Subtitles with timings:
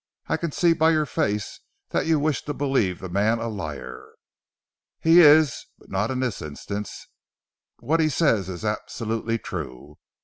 [0.25, 4.13] I can see by your face that you wish to believe the man a liar.
[4.99, 7.05] He is, but not in this instance.
[7.81, 9.97] What he says is absolutely true.